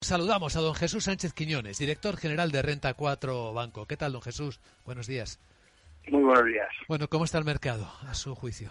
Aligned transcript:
Saludamos 0.00 0.54
a 0.54 0.60
don 0.60 0.76
Jesús 0.76 1.04
Sánchez 1.04 1.32
Quiñones, 1.32 1.78
director 1.78 2.16
general 2.16 2.52
de 2.52 2.62
Renta 2.62 2.94
4 2.94 3.52
Banco. 3.52 3.86
¿Qué 3.86 3.96
tal, 3.96 4.12
don 4.12 4.22
Jesús? 4.22 4.60
Buenos 4.84 5.08
días. 5.08 5.40
Muy 6.06 6.22
buenos 6.22 6.46
días. 6.46 6.68
Bueno, 6.86 7.08
¿cómo 7.08 7.24
está 7.24 7.38
el 7.38 7.44
mercado 7.44 7.90
a 8.06 8.14
su 8.14 8.36
juicio? 8.36 8.70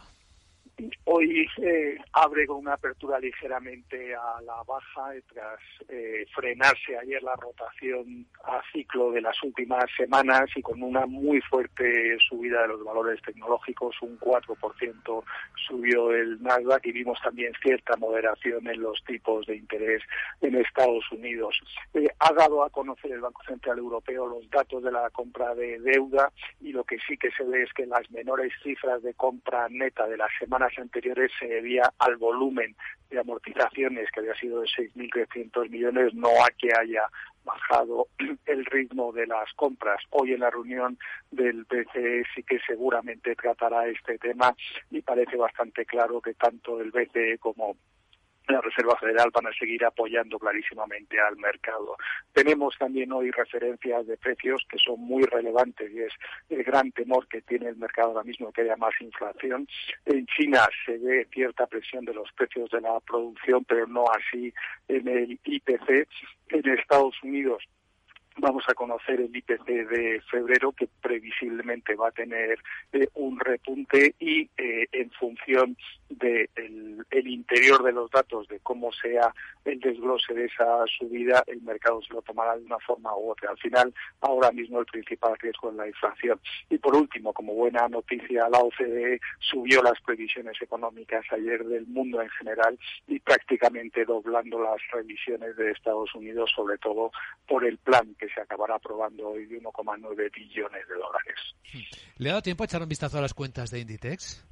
Hoy 1.18 1.48
eh, 1.64 1.98
abre 2.14 2.46
con 2.46 2.58
una 2.58 2.74
apertura 2.74 3.20
ligeramente 3.20 4.14
a 4.14 4.40
la 4.42 4.62
baja 4.68 5.14
tras 5.34 5.60
eh, 5.90 6.28
frenarse 6.36 6.96
ayer 6.96 7.24
la 7.24 7.36
rotación 7.36 8.28
a 8.44 8.62
ciclo 8.72 9.12
de 9.12 9.22
las 9.22 9.42
últimas 9.42 9.86
semanas 9.98 10.48
y 10.56 10.62
con 10.62 10.84
una 10.84 11.08
muy 11.08 11.42
fuerte 11.42 12.18
subida 12.30 12.62
de 12.62 12.68
los 12.68 12.84
valores 12.84 13.20
tecnológicos, 13.24 13.96
un 14.04 14.20
4% 14.20 15.24
subió 15.68 16.12
el 16.12 16.40
Nasdaq 16.44 16.86
y 16.86 16.92
vimos 16.92 17.20
también 17.24 17.52
cierta 17.64 17.96
moderación 17.98 18.68
en 18.68 18.80
los 18.80 19.04
tipos 19.04 19.48
de 19.48 19.56
interés 19.56 20.04
en 20.42 20.54
Estados 20.54 21.12
Unidos. 21.12 21.60
Eh, 21.96 22.10
ha 22.20 22.32
dado 22.34 22.64
a 22.64 22.70
conocer 22.70 23.12
el 23.12 23.22
Banco 23.22 23.42
Central 23.48 23.80
Europeo 23.80 24.28
los 24.28 24.48
datos 24.52 24.84
de 24.84 24.92
la 24.92 25.09
compra 25.09 25.56
de 25.56 25.80
deuda 25.80 26.31
y 26.62 26.74
lo 26.74 26.84
que 26.84 27.00
sí 27.08 27.18
que 27.18 27.31
se 27.31 27.44
ve 27.44 27.64
es 27.64 27.74
que 27.74 27.88
las 27.88 28.08
menores 28.12 28.54
cifras 28.62 29.02
de 29.02 29.16
compra 29.16 29.68
neta 29.72 30.06
de 30.06 30.18
las 30.18 30.30
semanas 30.40 30.74
anteriores 30.78 31.06
se 31.39 31.47
debía 31.47 31.94
al 32.00 32.17
volumen 32.17 32.75
de 33.09 33.19
amortizaciones 33.19 34.09
que 34.11 34.19
había 34.19 34.36
sido 34.36 34.61
de 34.61 34.67
6.300 34.67 35.69
millones, 35.69 36.13
no 36.13 36.30
a 36.30 36.50
que 36.58 36.69
haya 36.77 37.03
bajado 37.44 38.08
el 38.45 38.66
ritmo 38.66 39.11
de 39.13 39.28
las 39.28 39.52
compras. 39.53 40.02
Hoy 40.09 40.33
en 40.33 40.41
la 40.41 40.50
reunión 40.50 40.97
del 41.31 41.63
BCE 41.63 42.23
sí 42.35 42.44
que 42.44 42.59
seguramente 42.67 43.35
tratará 43.35 43.88
este 43.88 44.17
tema 44.17 44.53
y 44.91 45.02
parece 45.02 45.38
bastante 45.38 45.85
claro 45.85 46.22
que 46.22 46.33
tanto 46.33 46.81
el 46.81 46.91
BCE 46.91 47.38
como 47.39 47.78
la 48.48 48.62
Reserva 48.62 48.98
Federal 48.98 49.30
van 49.34 49.48
a 49.48 49.53
seguir 49.53 49.84
apoyando 49.86 50.40
clarísimamente 50.40 51.20
al 51.20 51.38
mercado. 51.38 51.98
Tenemos 52.34 52.76
también 52.78 53.12
hoy 53.12 53.31
referencias 53.31 54.08
de 54.08 54.17
precios 54.17 54.66
que 54.70 54.78
son 54.78 55.00
muy 55.00 55.23
relevantes 55.23 55.92
y 55.92 56.02
es 56.02 56.14
el 56.50 56.64
gran 56.64 56.92
temor 56.92 57.28
que 57.28 57.42
tiene 57.42 57.70
el 57.70 57.78
mercado 57.78 58.09
ahora 58.09 58.23
mismo 58.23 58.52
que 58.52 58.62
haya 58.62 58.78
más 58.78 58.94
inflación. 59.02 59.68
En 60.06 60.25
China 60.28 60.68
se 60.86 60.98
ve 60.98 61.28
cierta 61.31 61.68
presión 61.68 62.06
de 62.06 62.14
los 62.14 62.31
precios 62.34 62.70
de 62.72 62.81
la 62.81 63.00
producción, 63.02 63.66
pero 63.66 63.88
no 63.88 64.06
así 64.12 64.53
en 64.88 65.08
el 65.08 65.40
IPC. 65.44 66.08
En 66.50 66.70
Estados 66.70 67.16
Unidos 67.23 67.64
vamos 68.38 68.64
a 68.68 68.74
conocer 68.74 69.20
el 69.20 69.36
IPC 69.36 69.66
de 69.66 70.22
febrero 70.30 70.72
que 70.72 70.88
previsiblemente 71.02 71.96
va 71.96 72.10
a 72.10 72.12
tener 72.12 72.60
eh, 72.94 73.08
un 73.16 73.40
repunte 73.40 74.16
y 74.20 74.50
eh, 74.58 74.88
en 74.92 75.10
función 75.12 75.78
del 76.10 76.48
de 76.58 77.04
el 77.12 77.28
interior 77.28 77.84
de 77.84 77.92
los 77.92 78.10
datos 78.12 78.48
de 78.48 78.60
cómo 78.60 78.92
sea 78.94 79.34
el 79.66 79.80
desglose 79.80 80.34
de 80.34 80.46
esa 80.46 80.86
subida 80.98 81.44
el 81.48 81.62
mercado 81.62 82.02
se 82.02 82.14
lo 82.14 82.22
tomará 82.22 82.56
de 82.58 82.64
una 82.64 82.80
forma 82.80 83.16
u 83.16 83.32
otra. 83.32 83.52
Al 83.52 83.58
final 83.58 83.94
ahora 84.22 84.52
mismo 84.52 84.80
el 84.80 84.86
principal 84.86 85.38
riesgo 85.40 85.70
es 85.70 85.76
la 85.76 85.88
inflación. 85.88 86.40
Y 86.70 86.78
por 86.78 86.96
último 86.96 87.34
como 87.34 87.54
buena 87.54 87.88
noticia 87.90 88.48
la 88.50 88.60
OCDE 88.60 89.20
subió 89.40 89.81
las 89.81 90.00
previsiones 90.02 90.62
económicas 90.62 91.26
ayer 91.31 91.64
del 91.66 91.88
mundo 91.88 92.22
en 92.22 92.30
general 92.30 92.78
y 93.08 93.20
prácticamente 93.20 94.06
doblando 94.06 94.62
las 94.62 94.80
revisiones 94.92 95.56
de 95.58 95.72
Estados 95.72 96.14
Unidos 96.16 96.52
sobre 96.56 96.78
todo 96.78 97.12
por 97.47 97.66
el 97.66 97.78
plan 97.78 98.16
que 98.20 98.27
se 98.30 98.42
acabará 98.42 98.76
aprobando 98.76 99.30
hoy 99.30 99.46
de 99.46 99.62
1,9 99.62 100.32
billones 100.32 100.88
de 100.88 100.96
dólares. 100.96 101.56
¿Le 102.18 102.30
ha 102.30 102.34
dado 102.34 102.42
tiempo 102.42 102.64
a 102.64 102.66
echar 102.66 102.82
un 102.82 102.90
vistazo 102.90 103.18
a 103.18 103.22
las 103.22 103.34
cuentas 103.34 103.72
de 103.72 103.80
Inditex? 103.80 104.44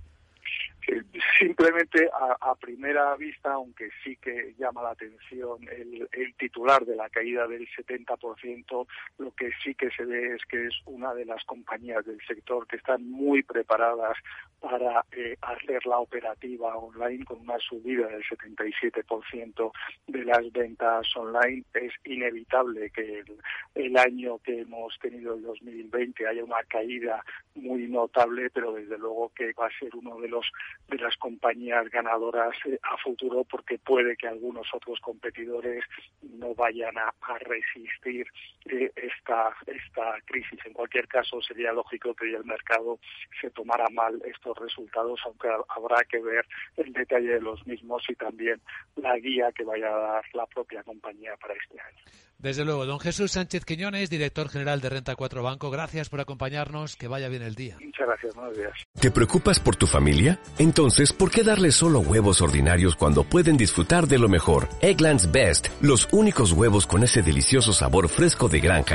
Simplemente 1.38 2.09
a, 2.13 2.56
primera 2.56 3.16
vista, 3.16 3.53
aunque 3.53 3.90
sí 4.03 4.16
que 4.18 4.53
llama 4.57 4.84
la 4.84 4.91
atención 4.91 5.59
el, 5.69 6.07
titular 6.38 6.85
de 6.85 6.96
la 6.96 7.09
caída 7.09 7.47
del 7.47 7.68
70%, 7.68 8.88
lo 9.18 9.31
que 9.31 9.51
sí 9.63 9.75
que 9.75 9.90
se 9.91 10.06
ve 10.06 10.35
es 10.35 10.45
que 10.45 10.68
es 10.68 10.74
una 10.85 11.13
de 11.13 11.25
las 11.25 11.44
compañías 11.45 12.06
del 12.06 12.19
sector 12.25 12.68
que 12.68 12.78
están 12.78 13.09
muy 13.09 13.44
preparadas 13.44 14.18
para 14.59 15.06
eh, 15.12 15.38
hacer 15.41 15.85
la 15.85 16.00
operativa 16.00 16.75
online 16.75 17.24
con 17.25 17.41
una 17.41 17.59
subida 17.59 18.07
del 18.07 18.24
77% 18.24 19.72
de 20.07 20.25
las 20.25 20.51
ventas 20.51 21.07
online. 21.16 21.63
Es 21.74 21.94
inevitable 22.03 22.90
que 22.90 23.19
el, 23.19 23.38
el 23.75 23.97
año 23.97 24.40
que 24.40 24.62
hemos 24.62 24.97
tenido, 25.00 25.35
el 25.35 25.44
2020, 25.44 26.28
haya 26.28 26.44
una 26.44 26.63
caída 26.68 27.24
muy 27.56 27.88
notable, 27.88 28.50
pero 28.50 28.74
desde 28.74 28.97
luego 28.97 29.31
que 29.35 29.53
va 29.53 29.68
a 29.68 29.79
ser 29.79 29.95
uno 29.95 30.19
de 30.19 30.28
los 30.28 30.45
de 30.90 30.97
las 30.97 31.16
compañías 31.25 31.90
ganadoras 31.90 32.56
eh, 32.68 32.78
a 32.84 32.97
futuro 32.97 33.44
porque 33.46 33.80
puede 33.80 34.16
que 34.16 34.28
algunos 34.28 34.68
otros 34.72 35.00
competidores 35.00 35.84
no 36.22 36.53
vayan 36.53 36.96
a, 37.00 37.12
resistir 37.40 38.28
eh, 38.69 38.91
esta 39.07 39.53
esta 39.66 40.16
crisis. 40.25 40.59
En 40.66 40.73
cualquier 40.73 41.07
caso, 41.07 41.41
sería 41.41 41.71
lógico 41.71 42.13
que 42.13 42.33
el 42.33 42.45
mercado 42.45 42.99
se 43.41 43.49
tomara 43.51 43.85
mal 43.91 44.21
estos 44.25 44.57
resultados, 44.57 45.19
aunque 45.25 45.47
habrá 45.69 46.03
que 46.09 46.19
ver 46.21 46.45
el 46.77 46.93
detalle 46.93 47.33
de 47.33 47.41
los 47.41 47.65
mismos 47.67 48.03
y 48.09 48.15
también 48.15 48.61
la 48.95 49.17
guía 49.17 49.51
que 49.51 49.63
vaya 49.63 49.88
a 49.88 49.99
dar 49.99 50.25
la 50.33 50.45
propia 50.47 50.83
compañía 50.83 51.35
para 51.38 51.53
este 51.53 51.79
año. 51.79 52.03
Desde 52.38 52.65
luego, 52.65 52.85
don 52.85 52.99
Jesús 52.99 53.31
Sánchez 53.31 53.63
Quiñones, 53.65 54.09
director 54.09 54.49
general 54.49 54.81
de 54.81 54.89
Renta 54.89 55.15
4 55.15 55.41
Banco, 55.41 55.71
gracias 55.71 56.09
por 56.09 56.19
acompañarnos, 56.19 56.95
que 56.95 57.07
vaya 57.07 57.29
bien 57.29 57.41
el 57.41 57.55
día. 57.55 57.77
Muchas 57.81 58.07
gracias, 58.07 58.35
buenos 58.35 58.57
días. 58.57 58.73
¿Te 58.99 59.09
preocupas 59.09 59.59
por 59.59 59.75
tu 59.77 59.88
familia? 59.88 60.39
Entonces, 60.59 61.13
¿por 61.13 61.31
qué 61.31 61.44
darles 61.44 61.75
solo 61.75 62.01
huevos 62.01 62.41
ordinarios 62.41 62.95
cuando 62.95 63.23
pueden 63.23 63.57
disfrutar 63.57 64.05
de 64.07 64.19
lo 64.19 64.29
mejor? 64.29 64.67
Eggland's 64.81 65.31
Best, 65.31 65.69
los 65.81 66.07
únicos 66.11 66.51
huevos 66.51 66.85
con 66.85 67.03
ese 67.03 67.21
delicioso 67.21 67.73
sabor 67.73 68.09
fresco 68.09 68.47
de 68.49 68.59
granja, 68.59 68.94